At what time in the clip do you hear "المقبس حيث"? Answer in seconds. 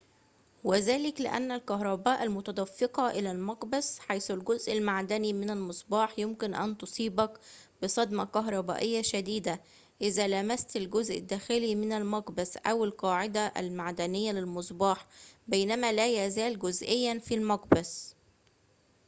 3.31-4.31